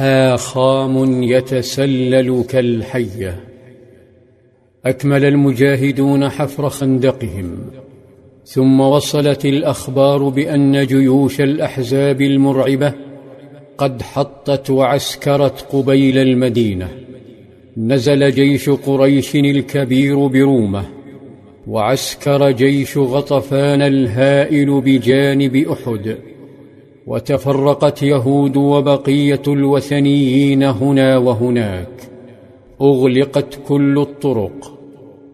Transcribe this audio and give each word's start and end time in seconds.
حاخام 0.00 1.22
يتسلل 1.22 2.44
كالحية. 2.48 3.40
أكمل 4.86 5.24
المجاهدون 5.24 6.28
حفر 6.28 6.68
خندقهم 6.68 7.58
ثم 8.44 8.80
وصلت 8.80 9.44
الأخبار 9.44 10.28
بأن 10.28 10.86
جيوش 10.86 11.40
الأحزاب 11.40 12.20
المرعبة 12.20 12.92
قد 13.78 14.02
حطت 14.02 14.70
وعسكرت 14.70 15.60
قبيل 15.72 16.18
المدينة. 16.18 16.88
نزل 17.76 18.30
جيش 18.30 18.70
قريش 18.70 19.36
الكبير 19.36 20.26
برومة 20.26 20.84
وعسكر 21.66 22.50
جيش 22.50 22.98
غطفان 22.98 23.82
الهائل 23.82 24.80
بجانب 24.80 25.56
أحد. 25.56 26.29
وتفرقت 27.06 28.02
يهود 28.02 28.56
وبقية 28.56 29.42
الوثنيين 29.48 30.62
هنا 30.62 31.16
وهناك. 31.16 32.10
أغلقت 32.80 33.60
كل 33.66 33.98
الطرق 33.98 34.80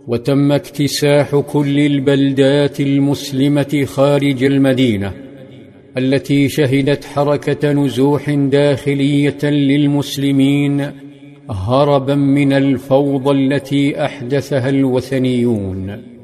وتم 0.08 0.52
اكتساح 0.52 1.36
كل 1.36 1.78
البلدات 1.80 2.80
المسلمة 2.80 3.84
خارج 3.84 4.44
المدينة 4.44 5.12
التي 5.98 6.48
شهدت 6.48 7.04
حركة 7.04 7.72
نزوح 7.72 8.30
داخلية 8.30 9.44
للمسلمين 9.44 10.90
هربا 11.50 12.14
من 12.14 12.52
الفوضى 12.52 13.30
التي 13.30 14.04
أحدثها 14.04 14.68
الوثنيون. 14.68 16.15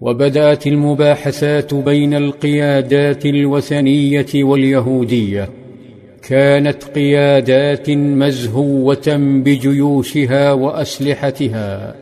وبدات 0.00 0.66
المباحثات 0.66 1.74
بين 1.74 2.14
القيادات 2.14 3.26
الوثنيه 3.26 4.26
واليهوديه. 4.34 5.48
كانت 6.28 6.84
قيادات 6.84 7.90
مزهوه 7.90 9.16
بجيوشها 9.16 10.52
واسلحتها 10.52 11.94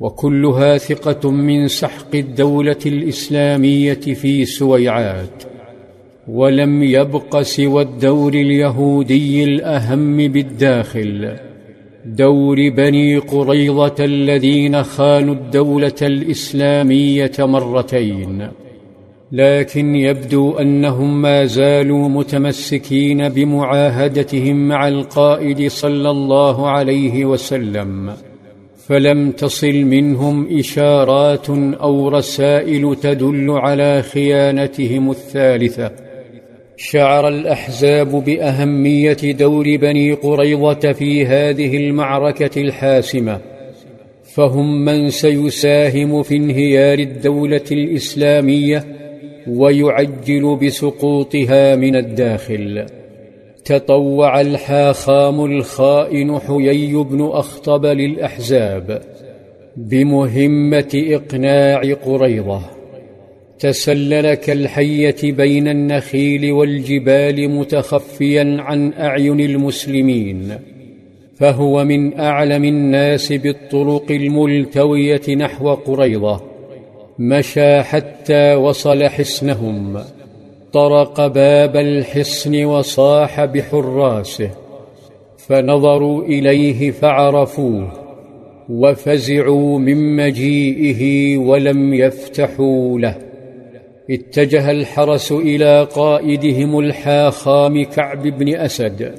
وكلها 0.00 0.78
ثقه 0.78 1.30
من 1.30 1.68
سحق 1.68 2.14
الدولة 2.14 2.78
الاسلاميه 2.86 3.94
في 3.94 4.44
سويعات. 4.44 5.42
ولم 6.28 6.82
يبق 6.82 7.40
سوى 7.40 7.82
الدور 7.82 8.34
اليهودي 8.34 9.44
الاهم 9.44 10.28
بالداخل. 10.28 11.36
دور 12.06 12.56
بني 12.56 13.18
قريضه 13.18 14.04
الذين 14.04 14.82
خانوا 14.82 15.34
الدولة 15.34 15.92
الإسلامية 16.02 17.32
مرتين. 17.38 18.48
لكن 19.32 19.94
يبدو 19.94 20.52
أنهم 20.52 21.22
ما 21.22 21.44
زالوا 21.44 22.08
متمسكين 22.08 23.28
بمعاهدتهم 23.28 24.68
مع 24.68 24.88
القائد 24.88 25.68
صلى 25.70 26.10
الله 26.10 26.68
عليه 26.68 27.24
وسلم. 27.24 28.12
فلم 28.86 29.30
تصل 29.30 29.74
منهم 29.74 30.58
إشارات 30.58 31.50
أو 31.80 32.08
رسائل 32.08 32.96
تدل 33.02 33.50
على 33.50 34.02
خيانتهم 34.02 35.10
الثالثة. 35.10 36.11
شعر 36.84 37.28
الأحزاب 37.28 38.24
بأهمية 38.24 39.16
دور 39.22 39.76
بني 39.76 40.12
قريظة 40.12 40.92
في 40.92 41.26
هذه 41.26 41.76
المعركة 41.76 42.60
الحاسمة 42.60 43.40
فهم 44.34 44.84
من 44.84 45.10
سيساهم 45.10 46.22
في 46.22 46.36
انهيار 46.36 46.98
الدولة 46.98 47.64
الإسلامية 47.72 48.84
ويعجل 49.48 50.58
بسقوطها 50.62 51.76
من 51.76 51.96
الداخل. 51.96 52.86
تطوع 53.64 54.40
الحاخام 54.40 55.44
الخائن 55.44 56.38
حيي 56.38 56.94
بن 56.94 57.30
أخطب 57.32 57.86
للأحزاب 57.86 59.02
بمهمة 59.76 60.92
إقناع 60.94 61.80
قريظة. 62.06 62.81
تسلل 63.62 64.34
كالحية 64.34 65.16
بين 65.22 65.68
النخيل 65.68 66.52
والجبال 66.52 67.50
متخفيا 67.50 68.56
عن 68.58 68.92
أعين 68.92 69.40
المسلمين 69.40 70.58
فهو 71.36 71.84
من 71.84 72.20
أعلم 72.20 72.64
الناس 72.64 73.32
بالطرق 73.32 74.10
الملتوية 74.10 75.36
نحو 75.36 75.74
قريظة. 75.74 76.40
مشى 77.18 77.82
حتى 77.82 78.54
وصل 78.54 79.04
حصنهم 79.04 79.98
طرق 80.72 81.26
باب 81.26 81.76
الحصن 81.76 82.64
وصاح 82.64 83.44
بحراسه 83.44 84.50
فنظروا 85.38 86.24
إليه 86.24 86.90
فعرفوه 86.90 87.92
وفزعوا 88.68 89.78
من 89.78 90.16
مجيئه 90.16 91.36
ولم 91.38 91.94
يفتحوا 91.94 93.00
له. 93.00 93.31
اتجه 94.10 94.70
الحرس 94.70 95.32
إلى 95.32 95.88
قائدهم 95.94 96.78
الحاخام 96.78 97.84
كعب 97.84 98.22
بن 98.22 98.54
أسد 98.54 99.14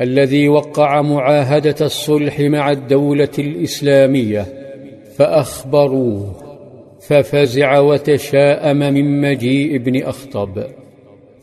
الذي 0.00 0.48
وقع 0.48 1.02
معاهدة 1.02 1.76
الصلح 1.80 2.40
مع 2.40 2.70
الدولة 2.70 3.28
الإسلامية 3.38 4.46
فأخبروه 5.16 6.34
ففزع 7.00 7.78
وتشاءم 7.78 8.76
من 8.76 9.20
مجيء 9.20 9.76
ابن 9.76 10.02
أخطب 10.02 10.64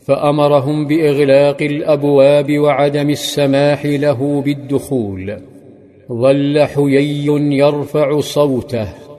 فأمرهم 0.06 0.86
بإغلاق 0.86 1.62
الأبواب 1.62 2.58
وعدم 2.58 3.10
السماح 3.10 3.86
له 3.86 4.42
بالدخول 4.42 5.36
ظل 6.12 6.64
حيي 6.64 7.26
يرفع 7.58 8.20
صوته. 8.20 9.11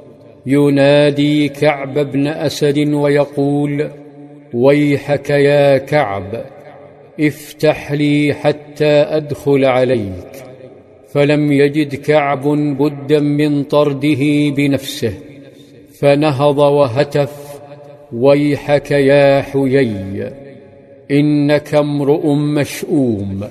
ينادي 0.46 1.50
كعب 1.50 2.12
بن 2.12 2.28
أسد 2.28 2.78
ويقول 2.94 3.90
ويحك 4.54 5.30
يا 5.30 5.78
كعب 5.78 6.46
افتح 7.20 7.92
لي 7.92 8.34
حتى 8.34 8.86
أدخل 8.86 9.66
عليك. 9.66 10.44
فلم 11.10 11.52
يجد 11.52 11.96
كعب 11.96 12.48
بدا 12.78 13.20
من 13.20 13.64
طرده 13.64 14.50
بنفسه 14.50 15.14
فنهض 16.00 16.58
وهتف 16.58 17.62
ويحك 18.14 18.92
يا 18.92 19.42
حيي 19.42 20.32
إنك 21.12 21.76
امرؤ 21.76 22.34
مشؤوم 22.34 23.44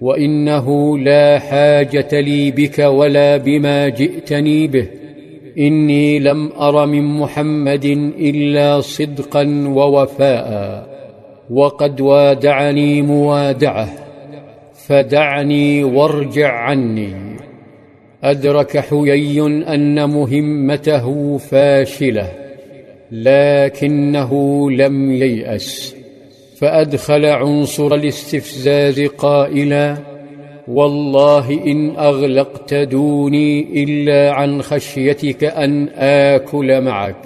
وإنه 0.00 0.98
لا 0.98 1.38
حاجة 1.38 2.20
لي 2.20 2.50
بك 2.50 2.78
ولا 2.78 3.36
بما 3.36 3.88
جئتني 3.88 4.66
به. 4.66 4.99
إني 5.58 6.18
لم 6.18 6.52
أر 6.60 6.86
من 6.86 7.04
محمد 7.04 7.84
إلا 8.18 8.80
صدقا 8.80 9.64
ووفاء 9.68 10.86
وقد 11.50 12.00
وادعني 12.00 13.02
موادعة 13.02 13.88
فدعني 14.86 15.84
وارجع 15.84 16.52
عني. 16.52 17.14
أدرك 18.24 18.78
حيي 18.78 19.40
أن 19.46 20.10
مهمته 20.10 21.38
فاشلة 21.38 22.32
لكنه 23.12 24.70
لم 24.70 25.12
ييأس 25.12 25.96
فأدخل 26.58 27.24
عنصر 27.26 27.94
الاستفزاز 27.94 29.00
قائلا 29.00 29.96
والله 30.68 31.50
إن 31.66 31.96
أغلقت 31.96 32.74
دوني 32.74 33.84
إلا 33.84 34.32
عن 34.32 34.62
خشيتك 34.62 35.44
أن 35.44 35.88
آكل 35.96 36.80
معك. 36.80 37.16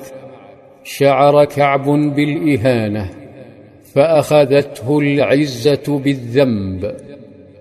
شعر 0.84 1.44
كعب 1.44 1.86
بالإهانة 2.14 3.10
فأخذته 3.94 4.98
العزة 4.98 6.00
بالذنب 6.04 6.94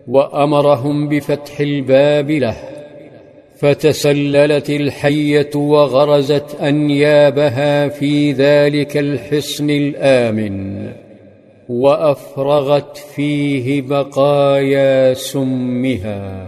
وأمرهم 0.07 1.09
بفتح 1.09 1.59
الباب 1.59 2.31
له. 2.31 2.55
فتسللت 3.57 4.69
الحية 4.69 5.49
وغرزت 5.55 6.61
أنيابها 6.61 7.87
في 7.87 8.31
ذلك 8.31 8.97
الحصن 8.97 9.69
الآمن. 9.69 10.89
وأفرغت 11.69 12.97
فيه 12.97 13.81
بقايا 13.81 15.13
سمها. 15.13 16.47